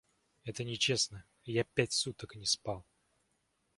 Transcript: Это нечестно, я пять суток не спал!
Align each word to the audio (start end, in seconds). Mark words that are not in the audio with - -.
Это 0.45 0.63
нечестно, 0.63 1.25
я 1.43 1.63
пять 1.63 1.91
суток 1.93 2.35
не 2.35 2.47
спал! 2.47 2.87